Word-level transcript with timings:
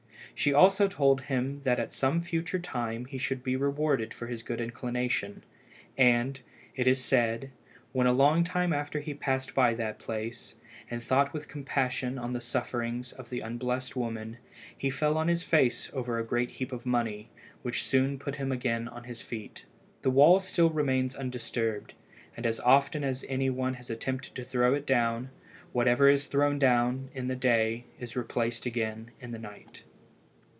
She 0.33 0.53
also 0.55 0.87
told 0.87 1.21
him 1.21 1.61
that 1.65 1.79
at 1.79 1.93
some 1.93 2.23
future 2.23 2.57
time 2.57 3.05
he 3.05 3.19
should 3.19 3.43
be 3.43 3.55
rewarded 3.55 4.11
for 4.11 4.25
his 4.25 4.41
good 4.41 4.59
inclination; 4.59 5.43
and, 5.95 6.39
it 6.75 6.87
is 6.87 7.03
said, 7.03 7.51
when 7.91 8.07
a 8.07 8.11
long 8.11 8.43
time 8.43 8.73
after 8.73 8.99
he 9.01 9.13
passed 9.13 9.53
by 9.53 9.75
that 9.75 9.99
place, 9.99 10.55
and 10.89 11.03
thought 11.03 11.31
with 11.31 11.47
compassion 11.47 12.17
on 12.17 12.33
the 12.33 12.41
sufferings 12.41 13.11
of 13.11 13.29
the 13.29 13.41
unblest 13.41 13.95
woman, 13.95 14.37
he 14.75 14.89
fell 14.89 15.15
on 15.15 15.27
his 15.27 15.43
face 15.43 15.91
over 15.93 16.17
a 16.17 16.25
great 16.25 16.49
heap 16.49 16.71
of 16.71 16.87
money, 16.87 17.29
which 17.61 17.83
soon 17.83 18.17
put 18.17 18.37
him 18.37 18.51
again 18.51 18.87
on 18.87 19.03
his 19.03 19.21
feet. 19.21 19.65
The 20.01 20.09
wall 20.09 20.39
still 20.39 20.71
remains 20.71 21.15
undisturbed, 21.15 21.93
and 22.35 22.47
as 22.47 22.59
often 22.61 23.03
as 23.03 23.23
any 23.29 23.51
one 23.51 23.75
has 23.75 23.91
attempted 23.91 24.33
to 24.33 24.43
throw 24.43 24.73
it 24.73 24.87
down, 24.87 25.29
whatever 25.71 26.09
is 26.09 26.25
thrown 26.25 26.57
down 26.57 27.11
in 27.13 27.27
the 27.27 27.35
day 27.35 27.85
is 27.99 28.15
replaced 28.15 28.65
again 28.65 29.11
in 29.19 29.29
the 29.33 29.37
night. 29.37 29.83